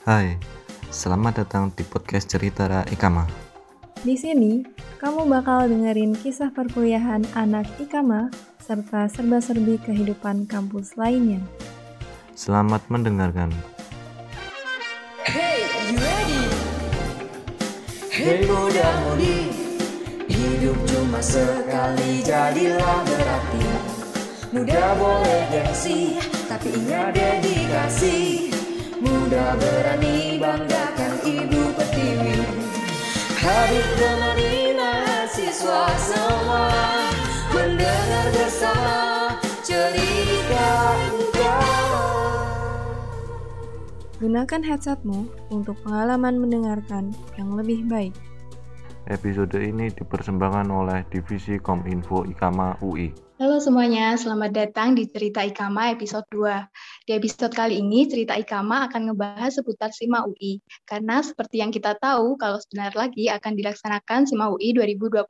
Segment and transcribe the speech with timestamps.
[0.00, 0.40] Hai,
[0.88, 3.28] selamat datang di podcast Cerita Ikama.
[4.00, 4.64] Di sini,
[4.96, 8.32] kamu bakal dengerin kisah perkuliahan anak Ikama
[8.64, 11.44] serta serba-serbi kehidupan kampus lainnya.
[12.32, 13.52] Selamat mendengarkan.
[15.28, 16.42] Hey, you ready?
[18.08, 19.52] Hey muda mudi
[20.32, 23.64] Hidup cuma sekali jadilah berarti
[24.52, 28.50] Muda boleh gengsi Tapi ingat dedikasi
[29.00, 32.36] Muda berani banggakan ibu pertiwi
[33.40, 36.68] Habib temani mahasiswa semua
[37.48, 38.96] Mendengar bersama
[39.64, 40.68] cerita
[41.16, 42.04] utama
[44.20, 48.12] Gunakan headsetmu untuk pengalaman mendengarkan yang lebih baik.
[49.08, 53.29] Episode ini dipersembahkan oleh Divisi Kominfo Ikama UI.
[53.40, 57.08] Halo semuanya, selamat datang di Cerita Ikama episode 2.
[57.08, 60.60] Di episode kali ini, Cerita Ikama akan ngebahas seputar SIMA UI.
[60.84, 65.24] Karena seperti yang kita tahu, kalau sebentar lagi akan dilaksanakan SIMA UI 2021.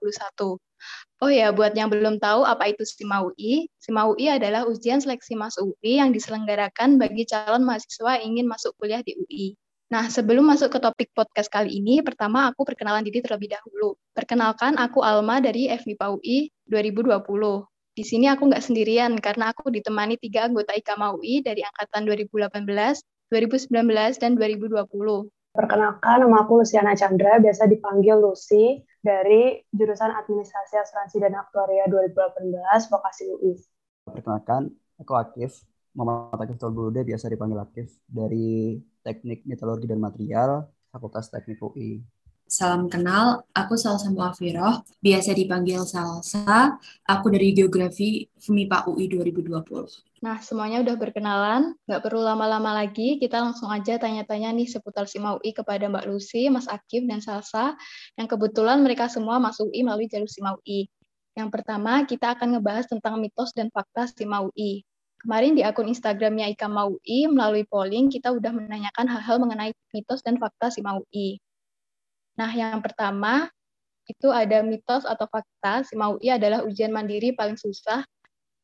[1.23, 5.39] Oh ya, buat yang belum tahu apa itu SIMA UI, SIMA UI adalah ujian seleksi
[5.39, 9.55] masuk UI yang diselenggarakan bagi calon mahasiswa yang ingin masuk kuliah di UI.
[9.95, 13.95] Nah, sebelum masuk ke topik podcast kali ini, pertama aku perkenalan diri terlebih dahulu.
[14.11, 17.70] Perkenalkan, aku Alma dari FMIPA UI 2020.
[17.91, 23.03] Di sini aku nggak sendirian, karena aku ditemani tiga anggota IKAMA UI dari angkatan 2018,
[23.35, 25.27] 2019, dan 2020.
[25.51, 32.87] Perkenalkan, nama aku Luciana Chandra, biasa dipanggil Lucy, dari jurusan Administrasi Asuransi dan Aktuaria 2018,
[32.87, 33.59] Vokasi UI.
[34.07, 35.67] Perkenalkan, aku Akif,
[35.99, 41.99] Muhammad Akif Tolbude, biasa dipanggil Akif, dari Teknik Metalurgi dan Material, Fakultas Teknik UI.
[42.51, 46.75] Salam kenal, aku Salsa Muafiroh, biasa dipanggil Salsa,
[47.07, 50.19] aku dari Geografi FMIPA UI 2020.
[50.19, 55.39] Nah, semuanya udah berkenalan, nggak perlu lama-lama lagi, kita langsung aja tanya-tanya nih seputar SIMA
[55.39, 57.79] UI kepada Mbak Lucy, Mas Akif, dan Salsa,
[58.19, 60.91] yang kebetulan mereka semua masuk UI melalui jalur SIMA UI.
[61.39, 64.83] Yang pertama, kita akan ngebahas tentang mitos dan fakta SIMA UI.
[65.23, 70.35] Kemarin di akun Instagramnya IKAMA UI, melalui polling, kita udah menanyakan hal-hal mengenai mitos dan
[70.35, 71.39] fakta SIMA UI.
[72.41, 73.53] Nah, yang pertama,
[74.09, 78.01] itu ada mitos atau fakta, SIMA UI adalah ujian mandiri paling susah,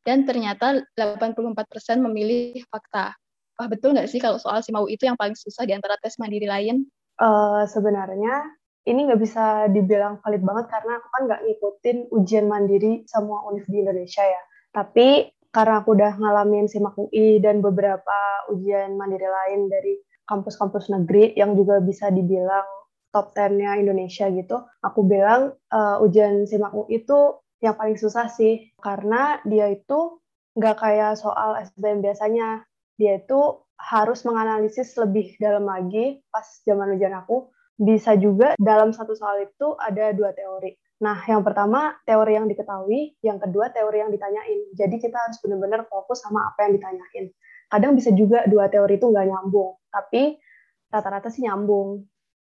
[0.01, 3.13] dan ternyata 84% memilih fakta.
[3.61, 6.17] Wah, betul nggak sih kalau soal SIMA UI itu yang paling susah di antara tes
[6.17, 6.89] mandiri lain?
[7.21, 8.49] Uh, sebenarnya
[8.89, 13.65] ini nggak bisa dibilang valid banget karena aku kan nggak ngikutin ujian mandiri semua univ
[13.69, 14.41] di Indonesia ya.
[14.73, 21.33] Tapi karena aku udah ngalamin SIMAK UI dan beberapa ujian mandiri lain dari kampus-kampus negeri
[21.37, 22.65] yang juga bisa dibilang
[23.11, 27.19] top 10-nya Indonesia gitu, aku bilang uh, ujian SIMAK UI itu
[27.63, 30.21] yang paling susah sih, karena dia itu
[30.57, 32.65] nggak kayak soal SBM biasanya.
[32.97, 37.53] Dia itu harus menganalisis lebih dalam lagi pas zaman ujian aku.
[37.77, 40.73] Bisa juga dalam satu soal itu ada dua teori.
[40.97, 44.73] Nah, yang pertama teori yang diketahui, yang kedua teori yang ditanyain.
[44.73, 47.29] Jadi kita harus benar-benar fokus sama apa yang ditanyain.
[47.69, 50.41] Kadang bisa juga dua teori itu nggak nyambung, tapi
[50.89, 52.01] rata-rata sih nyambung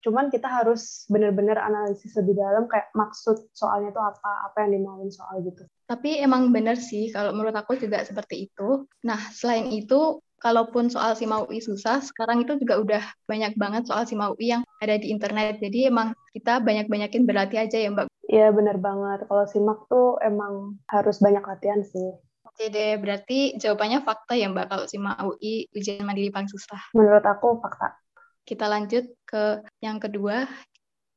[0.06, 5.10] cuman kita harus benar-benar analisis lebih dalam kayak maksud soalnya itu apa apa yang dimauin
[5.10, 5.66] soal gitu.
[5.90, 8.86] Tapi emang benar sih kalau menurut aku juga seperti itu.
[9.02, 14.46] Nah selain itu kalaupun soal SIMAUI susah sekarang itu juga udah banyak banget soal SIMAUI
[14.46, 15.58] yang ada di internet.
[15.58, 18.06] Jadi emang kita banyak-banyakin berlatih aja ya mbak.
[18.30, 19.26] Iya benar banget.
[19.30, 22.14] Kalau simak tuh emang harus banyak latihan sih.
[22.56, 26.80] Oke deh, berarti jawabannya fakta ya Mbak kalau SIMA UI ujian mandiri paling susah.
[26.96, 28.00] Menurut aku fakta.
[28.46, 30.46] Kita lanjut ke yang kedua,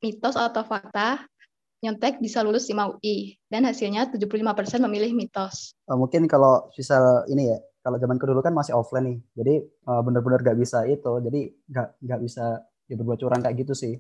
[0.01, 1.29] mitos atau fakta
[1.85, 5.77] nyontek bisa lulus di UI dan hasilnya 75% memilih mitos.
[5.87, 9.55] Uh, mungkin kalau misal ini ya, kalau zaman dulu kan masih offline nih, jadi
[9.87, 11.41] uh, benar-benar nggak bisa itu, jadi
[11.71, 12.45] nggak nggak bisa
[12.91, 13.95] ya berbuat curang kayak gitu sih.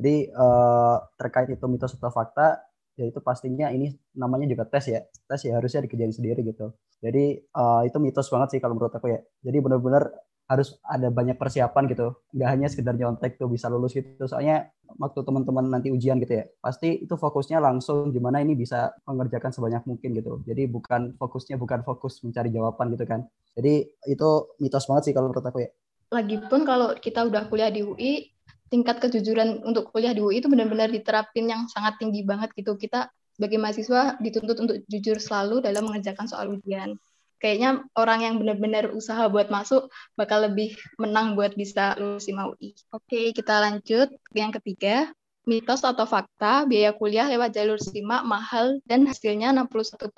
[0.00, 2.64] Jadi uh, terkait itu mitos atau fakta,
[2.96, 6.72] ya itu pastinya ini namanya juga tes ya, tes ya harusnya dikerjain sendiri gitu.
[7.04, 7.48] Jadi
[7.88, 9.20] itu mitos banget sih kalau menurut aku ya.
[9.44, 10.08] Jadi benar-benar
[10.50, 12.18] harus ada banyak persiapan gitu.
[12.34, 14.26] Nggak hanya sekedar nyontek tuh bisa lulus gitu.
[14.26, 14.66] Soalnya
[14.98, 19.86] waktu teman-teman nanti ujian gitu ya pasti itu fokusnya langsung gimana ini bisa mengerjakan sebanyak
[19.86, 20.42] mungkin gitu.
[20.42, 23.30] Jadi bukan fokusnya bukan fokus mencari jawaban gitu kan.
[23.54, 24.28] Jadi itu
[24.58, 25.70] mitos banget sih kalau menurut aku ya.
[26.10, 28.34] Lagipun kalau kita udah kuliah di UI
[28.66, 32.74] tingkat kejujuran untuk kuliah di UI itu benar-benar diterapin yang sangat tinggi banget gitu.
[32.74, 33.06] Kita
[33.38, 36.98] sebagai mahasiswa dituntut untuk jujur selalu dalam mengerjakan soal ujian
[37.40, 42.76] kayaknya orang yang benar-benar usaha buat masuk bakal lebih menang buat bisa lulus di UI.
[42.92, 45.10] Oke, kita lanjut yang ketiga.
[45.48, 50.12] Mitos atau fakta, biaya kuliah lewat jalur SIMA mahal dan hasilnya 61%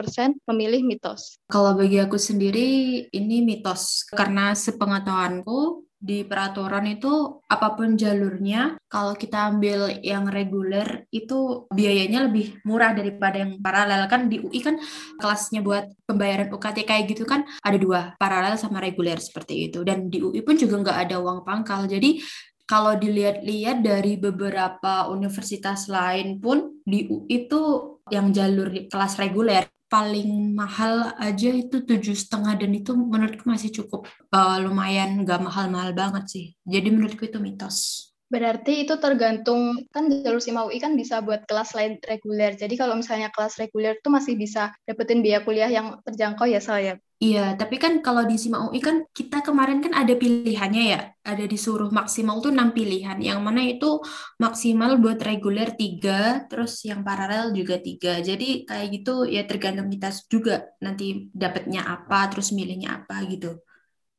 [0.51, 1.39] memilih mitos.
[1.47, 4.03] Kalau bagi aku sendiri, ini mitos.
[4.11, 12.27] Karena sepengetahuanku, di peraturan itu apa pun jalurnya, kalau kita ambil yang reguler itu biayanya
[12.27, 14.11] lebih murah daripada yang paralel.
[14.11, 14.83] Kan di UI kan
[15.23, 19.87] kelasnya buat pembayaran UKT kayak gitu kan ada dua paralel sama reguler seperti itu.
[19.87, 21.87] Dan di UI pun juga nggak ada uang pangkal.
[21.87, 22.19] Jadi
[22.67, 27.63] kalau dilihat-lihat dari beberapa universitas lain pun di UI itu
[28.11, 34.09] yang jalur kelas reguler paling mahal aja itu tujuh setengah dan itu menurutku masih cukup
[34.33, 36.47] uh, lumayan nggak mahal-mahal banget sih.
[36.65, 38.09] Jadi menurutku itu mitos.
[38.32, 42.56] Berarti itu tergantung kan jalur SIMA UI kan bisa buat kelas lain reguler.
[42.56, 46.96] Jadi kalau misalnya kelas reguler itu masih bisa dapetin biaya kuliah yang terjangkau ya saya.
[47.20, 51.12] Iya, tapi kan kalau di SIMA UI kan kita kemarin kan ada pilihannya ya.
[51.23, 53.20] Ada disuruh maksimal tuh 6 pilihan.
[53.20, 54.00] Yang mana itu
[54.40, 58.25] maksimal buat reguler 3, terus yang paralel juga 3.
[58.25, 63.61] Jadi kayak gitu ya tergantung kita juga nanti dapetnya apa, terus milihnya apa gitu.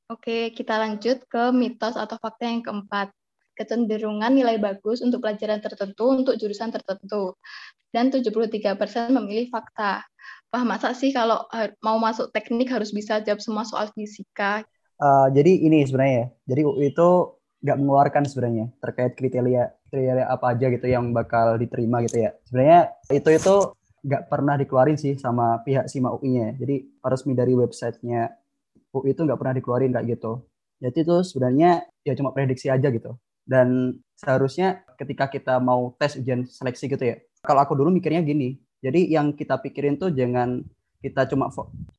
[0.08, 3.10] Oke, kita lanjut ke mitos atau fakta yang keempat
[3.54, 7.38] kecenderungan nilai bagus untuk pelajaran tertentu untuk jurusan tertentu.
[7.94, 10.02] Dan 73% memilih fakta.
[10.50, 11.46] Wah, masa sih kalau
[11.82, 14.66] mau masuk teknik harus bisa jawab semua soal fisika?
[15.02, 17.10] Uh, jadi ini sebenarnya, jadi UI itu
[17.64, 22.38] nggak mengeluarkan sebenarnya terkait kriteria kriteria apa aja gitu yang bakal diterima gitu ya.
[22.46, 23.56] Sebenarnya itu itu
[24.04, 26.54] nggak pernah dikeluarin sih sama pihak SIMA UI-nya.
[26.60, 28.30] Jadi resmi dari websitenya
[28.94, 30.44] UI itu nggak pernah dikeluarin kayak gitu.
[30.84, 36.48] Jadi itu sebenarnya ya cuma prediksi aja gitu dan seharusnya ketika kita mau tes ujian
[36.48, 40.64] seleksi gitu ya kalau aku dulu mikirnya gini jadi yang kita pikirin tuh jangan
[41.04, 41.52] kita cuma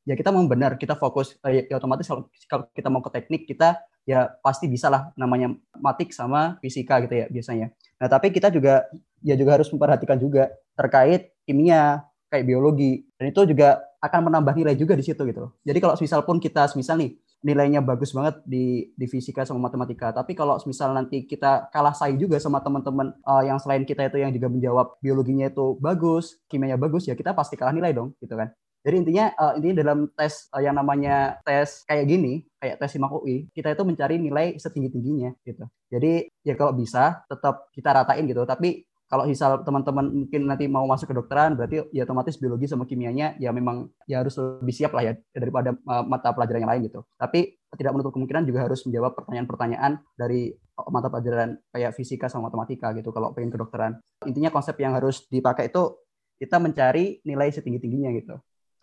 [0.09, 2.25] ya kita mau benar kita fokus eh, ya otomatis kalau,
[2.73, 3.77] kita mau ke teknik kita
[4.09, 7.69] ya pasti bisa lah namanya matik sama fisika gitu ya biasanya.
[8.01, 8.89] Nah tapi kita juga
[9.21, 13.05] ya juga harus memperhatikan juga terkait kimia kayak biologi.
[13.21, 16.69] Dan itu juga akan menambah nilai juga di situ gitu jadi kalau misal pun kita
[16.77, 20.17] misal nih nilainya bagus banget di di fisika sama matematika.
[20.17, 24.25] Tapi kalau misal nanti kita kalah saing juga sama teman-teman uh, yang selain kita itu
[24.25, 28.33] yang juga menjawab biologinya itu bagus, kimianya bagus, ya kita pasti kalah nilai dong, gitu
[28.33, 28.49] kan.
[28.85, 33.13] Jadi intinya uh, intinya dalam tes uh, yang namanya tes kayak gini, kayak tes SIMAK
[33.13, 35.65] UI, kita itu mencari nilai setinggi-tingginya gitu.
[35.93, 40.89] Jadi ya kalau bisa tetap kita ratain gitu, tapi kalau misal teman-teman mungkin nanti mau
[40.89, 44.97] masuk ke dokteran berarti ya otomatis biologi sama kimianya ya memang ya harus lebih siap
[44.97, 47.05] lah ya daripada uh, mata pelajaran yang lain gitu.
[47.21, 50.57] Tapi tidak menutup kemungkinan juga harus menjawab pertanyaan-pertanyaan dari
[50.91, 54.01] mata pelajaran kayak fisika sama matematika gitu kalau pengen ke dokteran.
[54.25, 56.01] Intinya konsep yang harus dipakai itu
[56.41, 58.35] kita mencari nilai setinggi-tingginya gitu.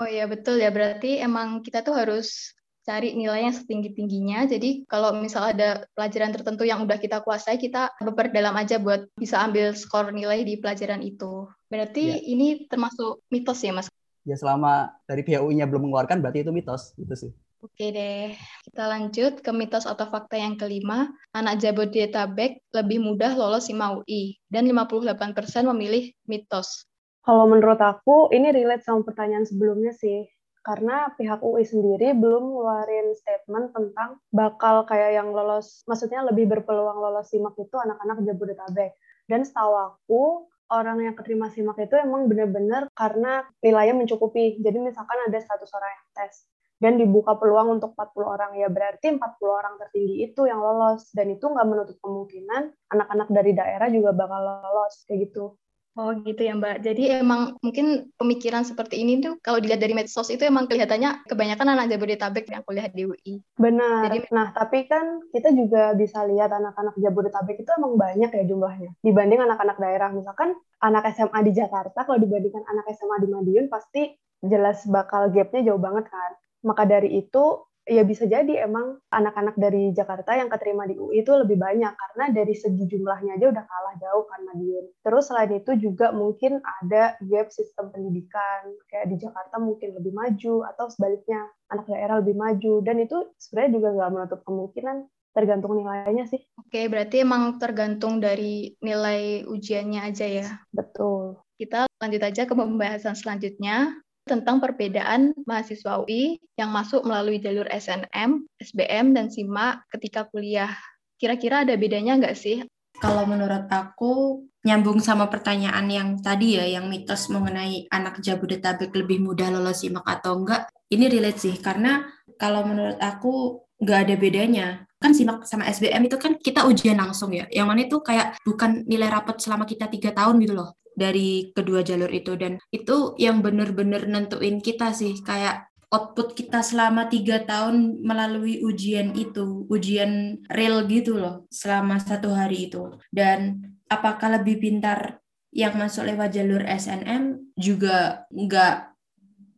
[0.02, 4.50] Oh iya betul ya berarti emang kita tuh harus cari nilai yang setinggi-tingginya.
[4.50, 7.94] Jadi kalau misal ada pelajaran tertentu yang udah kita kuasai, kita
[8.34, 11.46] dalam aja buat bisa ambil skor nilai di pelajaran itu.
[11.70, 12.18] Berarti ya.
[12.26, 13.88] ini termasuk mitos ya, Mas?
[14.22, 16.94] Ya selama dari pihak UI-nya belum mengeluarkan, berarti itu mitos.
[16.98, 17.32] Itu sih.
[17.62, 18.34] Oke deh,
[18.66, 21.14] kita lanjut ke mitos atau fakta yang kelima.
[21.30, 26.90] Anak Jabodetabek lebih mudah lolos SIMA UI, dan 58% memilih mitos.
[27.22, 30.26] Kalau menurut aku, ini relate sama pertanyaan sebelumnya sih
[30.62, 37.02] karena pihak UI sendiri belum ngeluarin statement tentang bakal kayak yang lolos, maksudnya lebih berpeluang
[37.02, 38.94] lolos SIMAK itu anak-anak Jabodetabek.
[39.26, 40.24] Dan setahu aku,
[40.70, 44.62] orang yang keterima SIMAK itu emang benar-benar karena nilainya mencukupi.
[44.62, 46.46] Jadi misalkan ada 100 orang yang tes,
[46.82, 51.30] dan dibuka peluang untuk 40 orang ya berarti 40 orang tertinggi itu yang lolos dan
[51.30, 55.62] itu nggak menutup kemungkinan anak-anak dari daerah juga bakal lolos kayak gitu
[56.00, 56.88] Oh gitu ya Mbak.
[56.88, 61.68] Jadi emang mungkin pemikiran seperti ini tuh kalau dilihat dari medsos itu emang kelihatannya kebanyakan
[61.76, 63.34] anak Jabodetabek yang kuliah di UI.
[63.60, 64.08] Benar.
[64.08, 68.96] Jadi, nah tapi kan kita juga bisa lihat anak-anak Jabodetabek itu emang banyak ya jumlahnya
[69.04, 70.10] dibanding anak-anak daerah.
[70.16, 75.76] Misalkan anak SMA di Jakarta kalau dibandingkan anak SMA di Madiun pasti jelas bakal gapnya
[75.76, 76.32] jauh banget kan.
[76.64, 81.34] Maka dari itu ya bisa jadi emang anak-anak dari Jakarta yang keterima di UI itu
[81.34, 84.86] lebih banyak karena dari segi jumlahnya aja udah kalah jauh kan Madiun.
[85.02, 90.56] Terus selain itu juga mungkin ada gap sistem pendidikan kayak di Jakarta mungkin lebih maju
[90.70, 91.42] atau sebaliknya
[91.74, 94.98] anak daerah lebih maju dan itu sebenarnya juga nggak menutup kemungkinan
[95.32, 96.44] tergantung nilainya sih.
[96.60, 100.48] Oke, berarti emang tergantung dari nilai ujiannya aja ya.
[100.76, 101.40] Betul.
[101.56, 108.46] Kita lanjut aja ke pembahasan selanjutnya tentang perbedaan mahasiswa UI yang masuk melalui jalur SNM,
[108.62, 110.72] SBM, dan SIMA ketika kuliah.
[111.18, 112.66] Kira-kira ada bedanya nggak sih?
[113.02, 119.22] Kalau menurut aku, nyambung sama pertanyaan yang tadi ya, yang mitos mengenai anak Jabodetabek lebih
[119.26, 122.06] mudah lolos SIMAK atau enggak, ini relate sih, karena
[122.38, 124.68] kalau menurut aku nggak ada bedanya.
[125.02, 128.86] Kan SIMAK sama SBM itu kan kita ujian langsung ya, yang mana itu kayak bukan
[128.86, 132.38] nilai rapot selama kita tiga tahun gitu loh dari kedua jalur itu.
[132.38, 139.12] Dan itu yang bener-bener nentuin kita sih kayak output kita selama tiga tahun melalui ujian
[139.12, 142.96] itu, ujian real gitu loh, selama satu hari itu.
[143.12, 143.60] Dan
[143.92, 145.20] apakah lebih pintar
[145.52, 148.76] yang masuk lewat jalur SNM juga nggak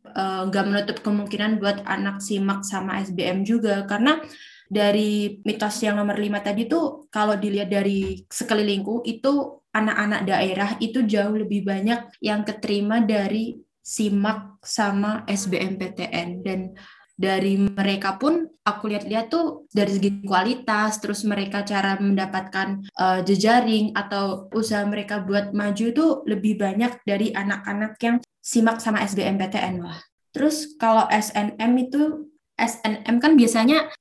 [0.10, 3.86] eh, nggak uh, menutup kemungkinan buat anak simak sama SBM juga.
[3.86, 4.18] Karena
[4.74, 11.06] dari mitos yang nomor lima tadi tuh kalau dilihat dari sekelilingku itu anak-anak daerah itu
[11.06, 16.74] jauh lebih banyak yang keterima dari simak sama SBMPTN dan
[17.13, 23.94] dari mereka pun aku lihat-lihat tuh dari segi kualitas terus mereka cara mendapatkan uh, jejaring
[23.94, 30.01] atau usaha mereka buat maju tuh lebih banyak dari anak-anak yang simak sama SBMPTN lah.
[30.34, 33.94] Terus kalau SNM itu SNM kan biasanya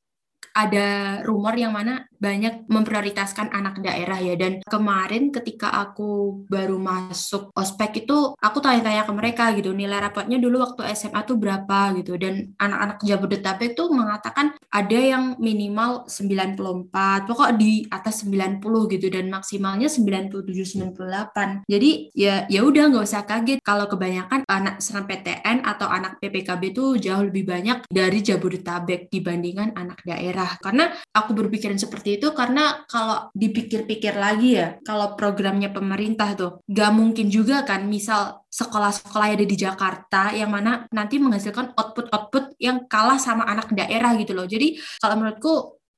[0.53, 4.38] ada rumor yang mana banyak memprioritaskan anak daerah ya.
[4.38, 10.38] Dan kemarin ketika aku baru masuk ospek itu aku tanya-tanya ke mereka gitu nilai rapotnya
[10.38, 11.91] dulu waktu SMA tuh berapa?
[11.99, 12.14] gitu.
[12.14, 18.62] Dan anak-anak Jabodetabek tuh mengatakan ada yang minimal 94 pokok di atas 90
[18.93, 23.59] gitu dan maksimalnya 97 98 jadi ya ya udah nggak usah kaget.
[23.64, 29.73] Kalau kebanyakan anak senam PTN atau anak PPKB tuh jauh lebih banyak dari Jabodetabek dibandingkan
[29.73, 30.61] anak daerah.
[30.61, 36.90] Karena aku berpikiran seperti itu karena kalau dipikir-pikir lagi ya, kalau programnya pemerintah tuh gak
[36.92, 42.85] mungkin juga kan misal sekolah-sekolah yang ada di Jakarta yang mana nanti menghasilkan output-output yang
[42.87, 44.45] kalah sama anak daerah gitu loh.
[44.45, 45.52] Jadi kalau menurutku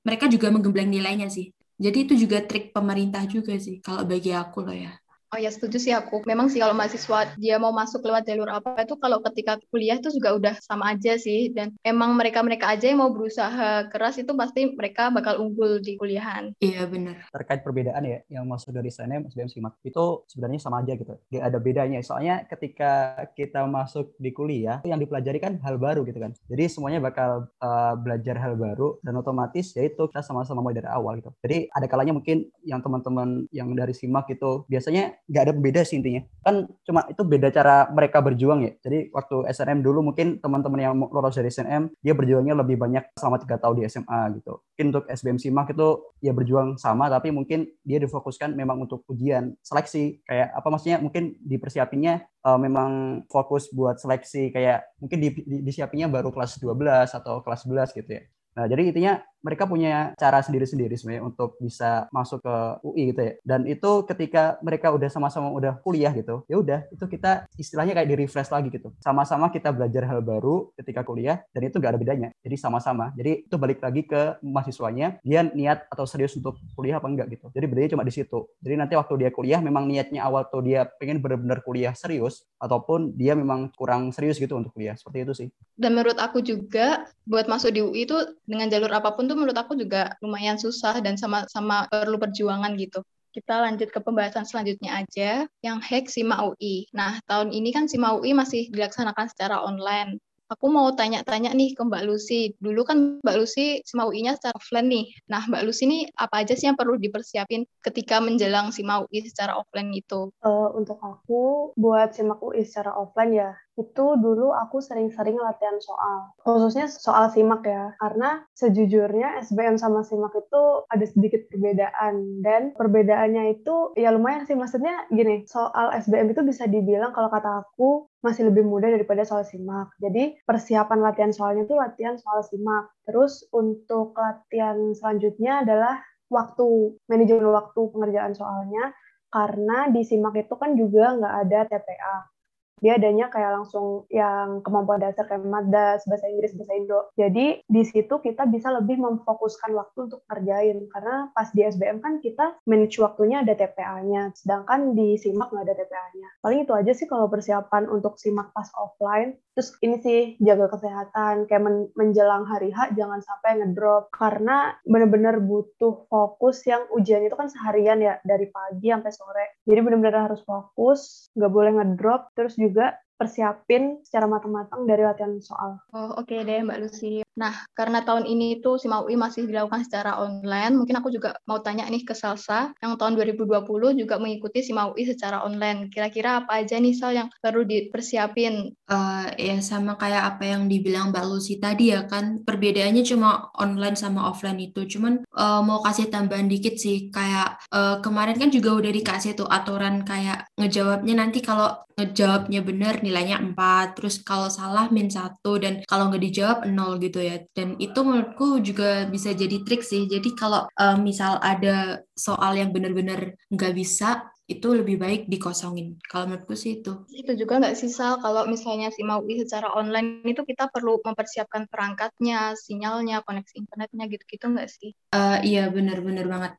[0.06, 1.50] mereka juga menggembleng nilainya sih.
[1.74, 4.94] Jadi itu juga trik pemerintah juga sih kalau bagi aku loh ya.
[5.34, 6.22] Oh ya setuju sih aku.
[6.30, 10.14] Memang sih kalau mahasiswa dia mau masuk lewat jalur apa itu kalau ketika kuliah itu
[10.14, 14.70] juga udah sama aja sih dan emang mereka-mereka aja yang mau berusaha keras itu pasti
[14.78, 16.54] mereka bakal unggul di kuliahan.
[16.62, 17.26] Iya benar.
[17.34, 21.18] Terkait perbedaan ya yang masuk dari SNM, SBM, SIMAK itu sebenarnya sama aja gitu.
[21.34, 21.98] Gak ada bedanya.
[22.06, 26.30] Soalnya ketika kita masuk di kuliah yang dipelajari kan hal baru gitu kan.
[26.46, 31.18] Jadi semuanya bakal uh, belajar hal baru dan otomatis yaitu kita sama-sama mulai dari awal
[31.18, 31.34] gitu.
[31.42, 36.00] Jadi ada kalanya mungkin yang teman-teman yang dari SIMAK itu biasanya nggak ada beda sih
[36.00, 36.22] intinya.
[36.44, 38.72] Kan cuma itu beda cara mereka berjuang ya.
[38.84, 43.40] Jadi waktu SNM dulu mungkin teman-teman yang lolos dari SNM dia berjuangnya lebih banyak selama
[43.40, 44.60] tiga tahun di SMA gitu.
[44.60, 45.88] Mungkin untuk SBM SIMAK itu
[46.20, 50.20] ya berjuang sama tapi mungkin dia difokuskan memang untuk ujian seleksi.
[50.28, 50.98] Kayak apa maksudnya?
[51.00, 54.52] Mungkin dipersiapinnya uh, memang fokus buat seleksi.
[54.52, 58.22] Kayak mungkin di, di, disiapinnya baru kelas 12 atau kelas 11 gitu ya.
[58.54, 59.14] Nah, jadi intinya
[59.44, 63.32] mereka punya cara sendiri-sendiri sebenarnya untuk bisa masuk ke UI gitu ya.
[63.44, 68.08] Dan itu ketika mereka udah sama-sama udah kuliah gitu, ya udah itu kita istilahnya kayak
[68.08, 68.96] di refresh lagi gitu.
[69.04, 72.28] Sama-sama kita belajar hal baru ketika kuliah dan itu nggak ada bedanya.
[72.40, 73.12] Jadi sama-sama.
[73.12, 77.52] Jadi itu balik lagi ke mahasiswanya, dia niat atau serius untuk kuliah apa enggak gitu.
[77.52, 78.48] Jadi bedanya cuma di situ.
[78.64, 83.12] Jadi nanti waktu dia kuliah memang niatnya awal tuh dia pengen benar-benar kuliah serius ataupun
[83.12, 84.96] dia memang kurang serius gitu untuk kuliah.
[84.96, 85.48] Seperti itu sih.
[85.76, 89.58] Dan menurut aku juga buat masuk di UI itu dengan jalur apa pun tuh menurut
[89.58, 93.02] aku juga lumayan susah dan sama-sama perlu perjuangan gitu.
[93.34, 96.86] Kita lanjut ke pembahasan selanjutnya aja, yang hack SIMA UI.
[96.94, 100.22] Nah, tahun ini kan SIMA UI masih dilaksanakan secara online.
[100.54, 102.54] Aku mau tanya-tanya nih ke Mbak Lucy.
[102.60, 105.06] Dulu kan Mbak Lucy SIMA UI-nya secara offline nih.
[105.26, 109.56] Nah, Mbak Lucy ini apa aja sih yang perlu dipersiapin ketika menjelang SIMA UI secara
[109.58, 110.30] offline gitu?
[110.44, 116.30] Uh, untuk aku, buat SIMA UI secara offline ya, itu dulu aku sering-sering latihan soal.
[116.46, 117.90] Khususnya soal simak ya.
[117.98, 122.42] Karena sejujurnya SBM sama simak itu ada sedikit perbedaan.
[122.42, 124.54] Dan perbedaannya itu ya lumayan sih.
[124.54, 129.42] Maksudnya gini, soal SBM itu bisa dibilang kalau kata aku masih lebih mudah daripada soal
[129.42, 129.90] simak.
[129.98, 132.94] Jadi persiapan latihan soalnya itu latihan soal simak.
[133.10, 135.98] Terus untuk latihan selanjutnya adalah
[136.30, 138.94] waktu, manajemen waktu pengerjaan soalnya.
[139.34, 142.33] Karena di simak itu kan juga nggak ada TPA
[142.82, 147.00] dia adanya kayak langsung yang kemampuan dasar kayak madas, bahasa Inggris, bahasa Indo.
[147.14, 152.18] Jadi di situ kita bisa lebih memfokuskan waktu untuk kerjain karena pas di SBM kan
[152.18, 156.28] kita manage waktunya ada TPA-nya, sedangkan di SIMAK nggak ada TPA-nya.
[156.42, 159.38] Paling itu aja sih kalau persiapan untuk SIMAK pas offline.
[159.54, 165.38] Terus ini sih jaga kesehatan, kayak men menjelang hari H jangan sampai ngedrop karena bener-bener
[165.38, 169.46] butuh fokus yang ujian itu kan seharian ya dari pagi sampai sore.
[169.62, 172.34] Jadi bener-bener harus fokus, nggak boleh ngedrop.
[172.34, 175.80] Terus juga persiapin secara matang-matang dari latihan soal.
[175.94, 177.23] Oh, oke okay deh Mbak Lucy.
[177.34, 181.58] Nah, karena tahun ini itu SIMA UI masih dilakukan secara online, mungkin aku juga mau
[181.58, 183.66] tanya nih ke Salsa, yang tahun 2020
[183.98, 185.90] juga mengikuti SIMA UI secara online.
[185.90, 188.70] Kira-kira apa aja nih, Sal, yang perlu dipersiapin?
[188.86, 193.98] Uh, ya sama kayak apa yang dibilang Mbak Lucy tadi ya kan, perbedaannya cuma online
[193.98, 194.86] sama offline itu.
[194.86, 199.50] Cuman uh, mau kasih tambahan dikit sih, kayak uh, kemarin kan juga udah dikasih tuh
[199.50, 205.82] aturan kayak ngejawabnya nanti kalau ngejawabnya benar nilainya 4, terus kalau salah min 1, dan
[205.86, 207.34] kalau nggak dijawab 0 gitu ya.
[207.56, 210.04] Dan itu menurutku juga bisa jadi trik sih.
[210.04, 215.96] Jadi kalau uh, misal ada soal yang benar-benar nggak bisa, itu lebih baik dikosongin.
[216.04, 217.08] Kalau menurutku sih itu.
[217.08, 221.64] Itu juga nggak sih Sal, kalau misalnya si MAUI secara online itu kita perlu mempersiapkan
[221.72, 224.92] perangkatnya, sinyalnya, koneksi internetnya gitu-gitu nggak sih?
[225.16, 226.52] Uh, iya benar-benar banget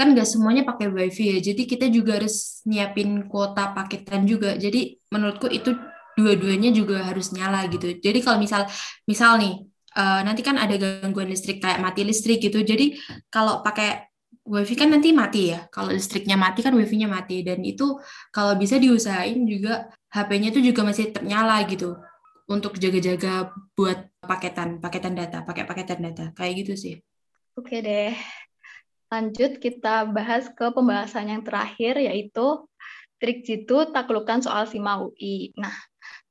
[0.00, 4.96] kan nggak semuanya pakai wifi ya jadi kita juga harus nyiapin kuota paketan juga jadi
[5.12, 5.76] menurutku itu
[6.16, 8.64] dua-duanya juga harus nyala gitu jadi kalau misal
[9.04, 9.60] misal nih
[9.96, 12.62] uh, nanti kan ada gangguan listrik kayak mati listrik gitu.
[12.62, 12.98] Jadi
[13.32, 14.10] kalau pakai
[14.46, 15.66] wifi kan nanti mati ya.
[15.70, 17.42] Kalau listriknya mati kan wifi-nya mati.
[17.46, 17.98] Dan itu
[18.34, 21.98] kalau bisa diusahain juga HP-nya itu juga masih tetap nyala gitu.
[22.50, 26.24] Untuk jaga-jaga buat paketan paketan data pakai paketan data.
[26.34, 26.94] Kayak gitu sih.
[27.54, 28.14] Oke deh.
[29.10, 32.62] Lanjut kita bahas ke pembahasan yang terakhir yaitu
[33.20, 35.52] trik jitu taklukkan soal SIMA UI.
[35.58, 35.74] Nah,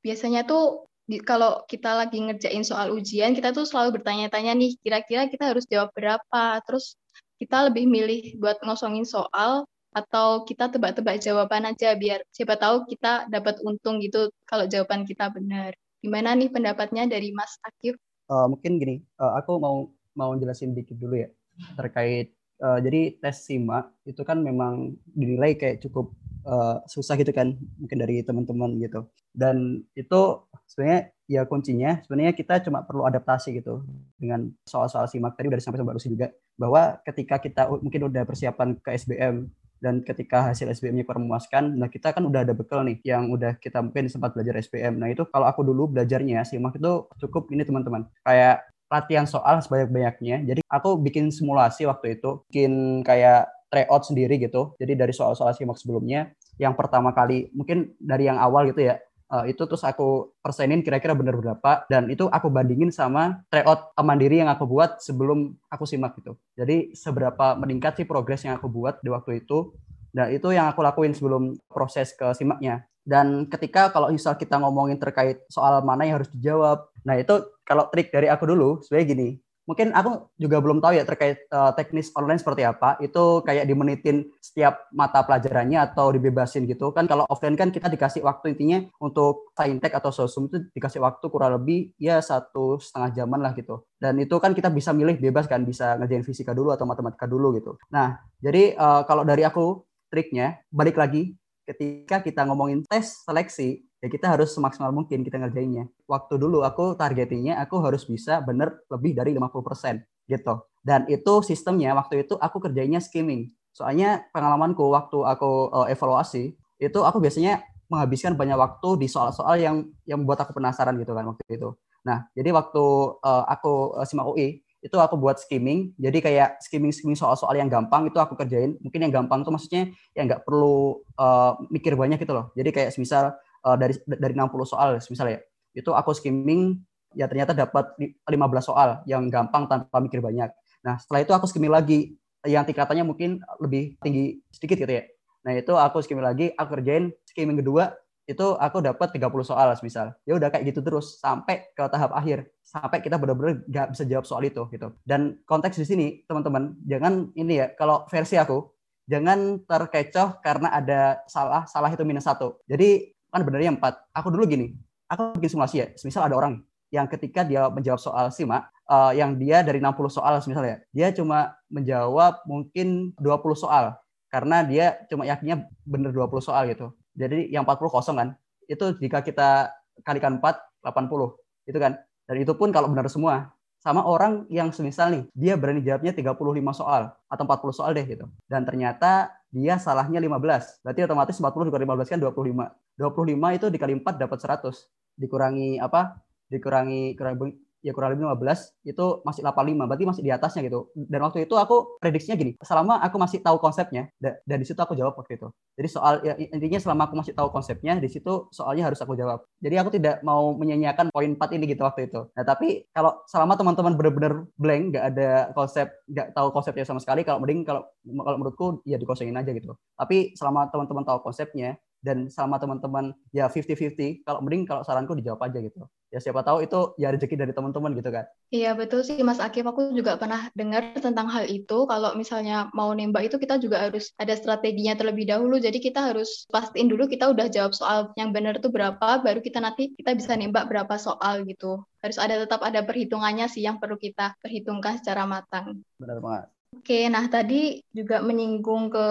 [0.02, 5.50] biasanya tuh kalau kita lagi ngerjain soal ujian, kita tuh selalu bertanya-tanya nih, kira-kira kita
[5.50, 6.62] harus jawab berapa?
[6.62, 6.94] Terus
[7.42, 13.26] kita lebih milih buat ngosongin soal atau kita tebak-tebak jawaban aja biar siapa tahu kita
[13.26, 15.74] dapat untung gitu kalau jawaban kita benar.
[15.98, 17.98] Gimana nih pendapatnya dari Mas Akif?
[18.30, 21.28] Uh, mungkin gini, uh, aku mau mau jelasin dikit dulu ya
[21.74, 26.12] terkait uh, jadi tes SIMA itu kan memang dinilai kayak cukup
[26.46, 30.20] uh, susah gitu kan mungkin dari teman-teman gitu dan itu
[30.68, 31.00] sebenarnya
[31.30, 33.82] ya kuncinya sebenarnya kita cuma perlu adaptasi gitu
[34.20, 36.28] dengan soal-soal SIMA tadi udah sampai Mbak Lucy juga
[36.60, 39.48] bahwa ketika kita mungkin udah persiapan ke SBM
[39.80, 43.56] dan ketika hasil SBM-nya kurang memuaskan, nah kita kan udah ada bekal nih yang udah
[43.56, 45.00] kita mungkin sempat belajar SBM.
[45.00, 46.92] Nah itu kalau aku dulu belajarnya SIMAK itu
[47.24, 50.42] cukup ini teman-teman, kayak latihan soal sebanyak-banyaknya.
[50.44, 54.74] Jadi aku bikin simulasi waktu itu, bikin kayak tryout sendiri gitu.
[54.82, 58.98] Jadi dari soal-soal simak sebelumnya, yang pertama kali mungkin dari yang awal gitu ya,
[59.30, 64.42] uh, itu terus aku persenin kira-kira benar berapa dan itu aku bandingin sama tryout mandiri
[64.42, 66.34] yang aku buat sebelum aku simak gitu.
[66.58, 69.72] Jadi seberapa meningkat sih progres yang aku buat di waktu itu.
[70.10, 72.82] Dan itu yang aku lakuin sebelum proses ke simaknya.
[73.06, 77.86] Dan ketika kalau misal kita ngomongin terkait soal mana yang harus dijawab, nah itu kalau
[77.92, 79.28] trik dari aku dulu, sebenarnya gini,
[79.70, 82.98] mungkin aku juga belum tahu ya terkait uh, teknis online seperti apa.
[82.98, 87.06] Itu kayak dimenitin setiap mata pelajarannya atau dibebasin gitu kan.
[87.06, 91.62] Kalau offline kan kita dikasih waktu intinya untuk saintek atau sosum itu dikasih waktu kurang
[91.62, 93.86] lebih ya satu setengah jaman lah gitu.
[94.02, 97.54] Dan itu kan kita bisa milih bebas kan, bisa ngerjain fisika dulu atau matematika dulu
[97.54, 97.78] gitu.
[97.94, 104.08] Nah, jadi uh, kalau dari aku triknya balik lagi ketika kita ngomongin tes seleksi, ya
[104.08, 105.86] kita harus semaksimal mungkin kita ngerjainnya.
[106.08, 110.54] Waktu dulu aku targetingnya aku harus bisa bener lebih dari 50% gitu.
[110.80, 113.52] Dan itu sistemnya waktu itu aku kerjainnya skimming.
[113.76, 117.60] Soalnya pengalamanku waktu aku uh, evaluasi, itu aku biasanya
[117.92, 119.76] menghabiskan banyak waktu di soal-soal yang
[120.08, 121.76] yang membuat aku penasaran gitu kan waktu itu.
[122.00, 122.84] Nah, jadi waktu
[123.20, 127.68] uh, aku uh, simak UI, itu aku buat skimming jadi kayak skimming skimming soal-soal yang
[127.68, 129.82] gampang itu aku kerjain mungkin yang gampang itu maksudnya
[130.16, 134.52] yang nggak perlu uh, mikir banyak gitu loh jadi kayak misal uh, dari dari 60
[134.64, 135.40] soal misalnya ya
[135.80, 136.80] itu aku skimming
[137.14, 138.30] ya ternyata dapat 15
[138.62, 142.14] soal yang gampang tanpa mikir banyak nah setelah itu aku skimming lagi
[142.46, 145.04] yang tingkatannya mungkin lebih tinggi sedikit gitu ya
[145.40, 147.96] nah itu aku skimming lagi aku kerjain skimming kedua
[148.30, 150.14] itu aku dapat 30 soal misal.
[150.22, 152.46] Ya udah kayak gitu terus sampai ke tahap akhir.
[152.62, 154.94] Sampai kita benar-benar nggak bisa jawab soal itu gitu.
[155.02, 158.70] Dan konteks di sini teman-teman jangan ini ya kalau versi aku
[159.10, 162.62] jangan terkecoh karena ada salah salah itu minus satu.
[162.70, 164.10] Jadi kan benernya empat.
[164.12, 164.74] Aku dulu gini,
[165.06, 165.86] aku bikin simulasi ya.
[166.02, 170.42] Misal ada orang yang ketika dia menjawab soal SIMA, uh, yang dia dari 60 soal
[170.42, 173.94] misalnya, dia cuma menjawab mungkin 20 soal
[174.30, 176.94] karena dia cuma yakinnya bener 20 soal gitu.
[177.18, 178.28] Jadi yang 40 kosong kan.
[178.70, 179.74] Itu jika kita
[180.06, 181.34] kalikan 4, 80.
[181.66, 181.98] Itu kan.
[182.30, 183.50] Dan itu pun kalau benar semua.
[183.80, 186.36] Sama orang yang semisal nih, dia berani jawabnya 35
[186.76, 188.28] soal atau 40 soal deh gitu.
[188.44, 190.82] Dan ternyata dia salahnya 15.
[190.86, 192.70] Berarti otomatis 40 dikurangi 15 kan 25.
[192.98, 194.86] 25 itu dikali 4 dapat 100.
[195.18, 196.22] Dikurangi apa?
[196.50, 200.92] Dikurangi, kurangi ya kurang lebih 15 itu masih 85 berarti masih di atasnya gitu.
[200.94, 204.94] Dan waktu itu aku prediksinya gini selama aku masih tahu konsepnya dan di situ aku
[204.96, 205.48] jawab waktu itu.
[205.80, 209.44] Jadi soal ya, intinya selama aku masih tahu konsepnya di situ soalnya harus aku jawab.
[209.60, 212.28] Jadi aku tidak mau menyanyiakan poin 4 ini gitu waktu itu.
[212.36, 217.24] Nah tapi kalau selama teman-teman benar-benar blank nggak ada konsep nggak tahu konsepnya sama sekali
[217.24, 219.72] kalau mending kalau kalau menurutku ya dikosongin aja gitu.
[219.96, 225.40] Tapi selama teman-teman tahu konsepnya dan sama teman-teman ya 50-50 kalau mending kalau saranku dijawab
[225.48, 225.84] aja gitu.
[226.10, 228.26] Ya siapa tahu itu ya rezeki dari teman-teman gitu kan.
[228.50, 229.62] Iya betul sih Mas Akif.
[229.62, 231.86] Aku juga pernah dengar tentang hal itu.
[231.86, 235.62] Kalau misalnya mau nembak itu kita juga harus ada strateginya terlebih dahulu.
[235.62, 239.62] Jadi kita harus pastiin dulu kita udah jawab soal yang benar itu berapa baru kita
[239.62, 241.86] nanti kita bisa nembak berapa soal gitu.
[242.02, 245.86] Harus ada tetap ada perhitungannya sih yang perlu kita perhitungkan secara matang.
[245.94, 249.06] Benar banget Oke, nah tadi juga menyinggung ke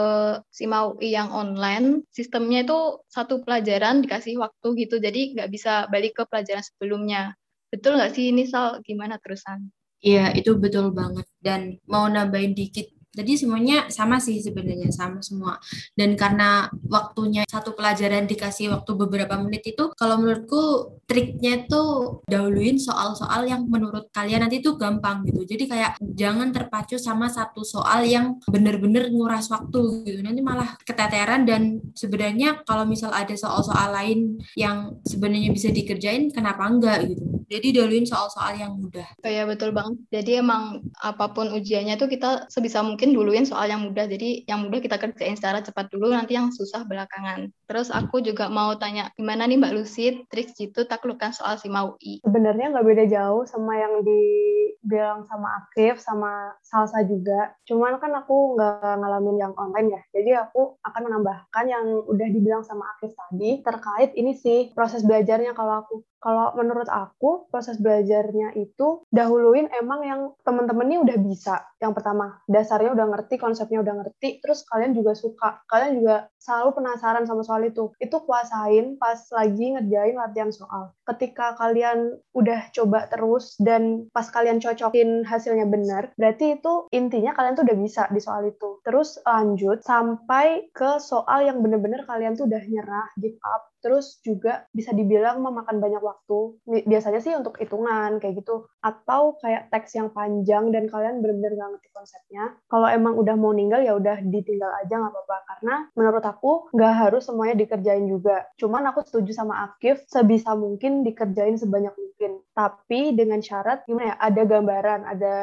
[0.49, 6.17] SIMA UI yang online, sistemnya itu satu pelajaran dikasih waktu gitu, jadi nggak bisa balik
[6.17, 7.37] ke pelajaran sebelumnya.
[7.69, 8.81] Betul nggak sih ini Sal?
[8.81, 9.69] Gimana terusan?
[10.01, 11.29] Iya, itu betul banget.
[11.37, 15.57] Dan mau nambahin dikit jadi semuanya sama sih sebenarnya sama semua.
[15.97, 22.77] Dan karena waktunya satu pelajaran dikasih waktu beberapa menit itu, kalau menurutku triknya tuh dahuluin
[22.77, 25.41] soal-soal yang menurut kalian nanti tuh gampang gitu.
[25.41, 30.21] Jadi kayak jangan terpacu sama satu soal yang bener-bener nguras waktu gitu.
[30.21, 36.61] Nanti malah keteteran dan sebenarnya kalau misal ada soal-soal lain yang sebenarnya bisa dikerjain, kenapa
[36.69, 37.38] enggak gitu.
[37.49, 39.09] Jadi dahuluin soal-soal yang mudah.
[39.25, 39.97] Kayak betul banget.
[40.13, 44.05] Jadi emang apa pun ujiannya tuh kita sebisa mungkin duluin soal yang mudah.
[44.05, 47.49] Jadi yang mudah kita kerjain secara cepat dulu nanti yang susah belakangan.
[47.65, 52.21] Terus aku juga mau tanya gimana nih Mbak Lucy trik gitu taklukkan soal si UI
[52.21, 57.57] sebenarnya nggak beda jauh sama yang dibilang sama Akif sama Salsa juga.
[57.65, 60.01] Cuman kan aku nggak ngalamin yang online ya.
[60.13, 65.57] Jadi aku akan menambahkan yang udah dibilang sama Akif tadi terkait ini sih proses belajarnya
[65.57, 71.55] kalau aku kalau menurut aku proses belajarnya itu dahuluin emang yang teman-teman ini udah bisa.
[71.79, 75.63] Yang pertama, dasarnya udah ngerti, konsepnya udah ngerti, terus kalian juga suka.
[75.71, 77.95] Kalian juga selalu penasaran sama soal itu.
[77.99, 80.91] Itu kuasain pas lagi ngerjain latihan soal.
[81.07, 87.55] Ketika kalian udah coba terus dan pas kalian cocokin hasilnya benar, berarti itu intinya kalian
[87.55, 88.83] tuh udah bisa di soal itu.
[88.83, 94.67] Terus lanjut sampai ke soal yang bener-bener kalian tuh udah nyerah, give up, terus juga
[94.75, 96.59] bisa dibilang memakan banyak waktu.
[96.85, 101.69] Biasanya sih untuk hitungan kayak gitu, atau kayak teks yang panjang dan kalian benar-benar nggak
[101.75, 102.43] ngerti konsepnya.
[102.67, 106.93] Kalau emang udah mau ninggal ya udah ditinggal aja nggak apa-apa, karena menurut aku nggak
[106.95, 108.47] harus semuanya dikerjain juga.
[108.59, 112.43] Cuman aku setuju sama Akif, sebisa mungkin dikerjain sebanyak mungkin.
[112.55, 115.35] Tapi dengan syarat gimana ya, ada gambaran, ada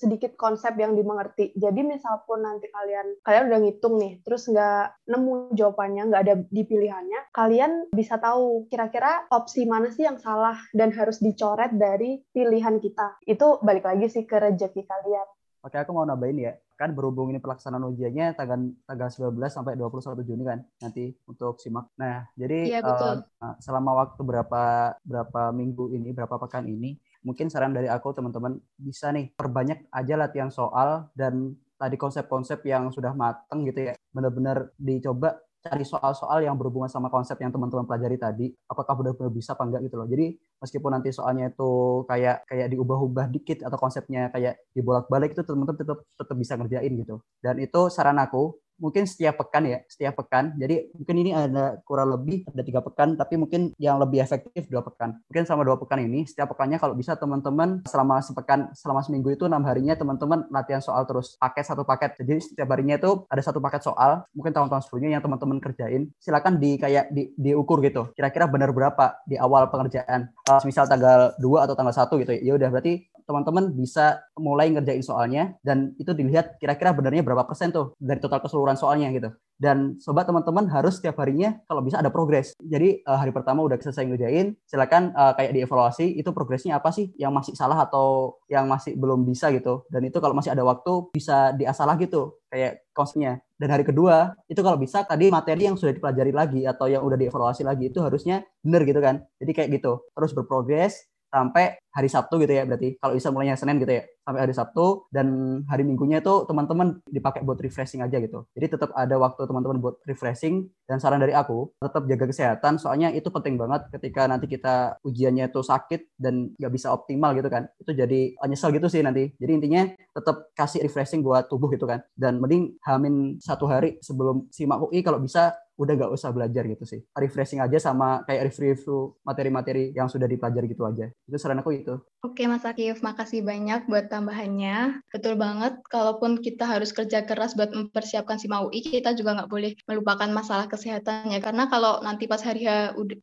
[0.00, 1.52] sedikit konsep yang dimengerti.
[1.52, 6.34] Jadi misal pun nanti kalian kalian udah ngitung nih, terus nggak nemu jawabannya, nggak ada
[6.48, 12.24] di pilihannya, kalian bisa tahu kira-kira opsi mana sih yang salah dan harus dicoret dari
[12.32, 13.20] pilihan kita.
[13.28, 15.28] Itu balik lagi sih ke rezeki kalian.
[15.60, 16.52] Oke, aku mau nambahin ya.
[16.80, 21.92] Kan berhubung ini pelaksanaan ujiannya tanggal tanggal 19 sampai 21 Juni kan nanti untuk simak.
[22.00, 23.28] Nah, jadi iya, betul.
[23.36, 28.56] Uh, selama waktu berapa berapa minggu ini, berapa pekan ini mungkin saran dari aku teman-teman
[28.76, 33.94] bisa nih perbanyak aja latihan soal dan tadi konsep-konsep yang sudah mateng gitu ya.
[34.12, 38.46] Benar-benar dicoba cari soal-soal yang berhubungan sama konsep yang teman-teman pelajari tadi.
[38.68, 40.08] Apakah benar-benar bisa apa enggak gitu loh.
[40.08, 45.76] Jadi meskipun nanti soalnya itu kayak kayak diubah-ubah dikit atau konsepnya kayak dibolak-balik itu teman-teman
[45.76, 47.16] tetap tetap bisa ngerjain gitu.
[47.44, 50.56] Dan itu saran aku mungkin setiap pekan ya, setiap pekan.
[50.56, 54.80] Jadi mungkin ini ada kurang lebih ada tiga pekan, tapi mungkin yang lebih efektif dua
[54.82, 55.20] pekan.
[55.28, 59.44] Mungkin selama dua pekan ini, setiap pekannya kalau bisa teman-teman selama sepekan, selama seminggu itu
[59.46, 62.16] enam harinya teman-teman latihan soal terus paket satu paket.
[62.18, 66.08] Jadi setiap harinya itu ada satu paket soal, mungkin tahun-tahun sebelumnya yang teman-teman kerjain.
[66.18, 68.10] Silakan di kayak di, diukur gitu.
[68.16, 70.32] Kira-kira benar berapa di awal pengerjaan.
[70.48, 72.40] Uh, misal tanggal 2 atau tanggal 1 gitu ya.
[72.40, 77.70] Ya udah berarti teman-teman bisa mulai ngerjain soalnya dan itu dilihat kira-kira benarnya berapa persen
[77.70, 79.30] tuh dari total keseluruhan soalnya gitu.
[79.60, 82.56] Dan sobat teman-teman harus setiap harinya kalau bisa ada progres.
[82.58, 87.12] Jadi uh, hari pertama udah selesai ngerjain, silakan uh, kayak dievaluasi itu progresnya apa sih
[87.20, 89.84] yang masih salah atau yang masih belum bisa gitu.
[89.92, 93.44] Dan itu kalau masih ada waktu bisa diasah lagi tuh kayak konsepnya.
[93.60, 97.20] Dan hari kedua itu kalau bisa tadi materi yang sudah dipelajari lagi atau yang udah
[97.20, 99.20] dievaluasi lagi itu harusnya benar gitu kan.
[99.36, 102.96] Jadi kayak gitu terus berprogres sampai hari Sabtu gitu ya berarti.
[102.98, 105.10] Kalau bisa mulainya Senin gitu ya sampai hari Sabtu.
[105.10, 108.46] Dan hari Minggunya itu teman-teman dipakai buat refreshing aja gitu.
[108.54, 110.70] Jadi tetap ada waktu teman-teman buat refreshing.
[110.86, 112.78] Dan saran dari aku tetap jaga kesehatan.
[112.78, 117.46] Soalnya itu penting banget ketika nanti kita ujiannya itu sakit dan nggak bisa optimal gitu
[117.50, 117.66] kan.
[117.78, 119.30] Itu jadi nyesel gitu sih nanti.
[119.38, 119.82] Jadi intinya
[120.14, 122.02] tetap kasih refreshing buat tubuh gitu kan.
[122.14, 126.84] Dan mending hamin satu hari sebelum simak UI kalau bisa udah nggak usah belajar gitu
[126.84, 127.00] sih.
[127.16, 131.08] Refreshing aja sama kayak review materi-materi yang sudah dipelajari gitu aja.
[131.24, 131.96] Itu saran aku itu.
[132.20, 135.00] Oke Mas Akif, makasih banyak buat tambahannya.
[135.08, 139.72] Betul banget, kalaupun kita harus kerja keras buat mempersiapkan SIMA UI, kita juga nggak boleh
[139.88, 141.40] melupakan masalah kesehatan ya.
[141.40, 142.68] Karena kalau nanti pas hari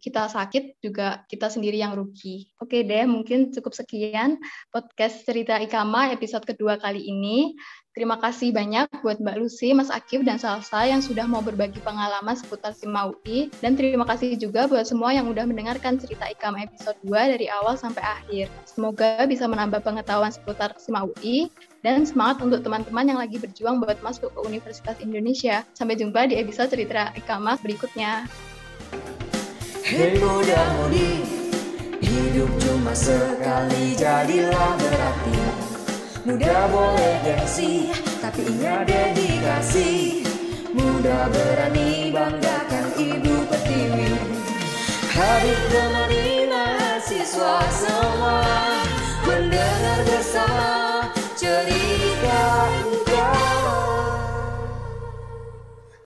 [0.01, 2.49] kita sakit, juga kita sendiri yang rugi.
[2.57, 4.41] Oke deh, mungkin cukup sekian
[4.73, 7.53] podcast Cerita Ikama episode kedua kali ini.
[7.97, 12.37] Terima kasih banyak buat Mbak Lucy, Mas Akif, dan Salsa yang sudah mau berbagi pengalaman
[12.37, 13.49] seputar SIMA UI.
[13.57, 17.73] Dan terima kasih juga buat semua yang udah mendengarkan cerita IKAM episode 2 dari awal
[17.73, 18.53] sampai akhir.
[18.69, 21.49] Semoga bisa menambah pengetahuan seputar SIMA UI
[21.81, 25.65] dan semangat untuk teman-teman yang lagi berjuang buat masuk ke Universitas Indonesia.
[25.73, 28.29] Sampai jumpa di episode cerita IKAMA berikutnya.
[29.81, 30.21] Hei
[31.97, 35.66] hidup cuma sekali, jadilah berarti.
[36.27, 37.87] Muda boleh gengsi,
[38.19, 40.27] tapi ingat dedikasi.
[40.75, 44.11] Muda berani banggakan ibu pertiwi.
[45.07, 48.43] Hadir temani mahasiswa semua,
[49.23, 50.76] mendengar bersama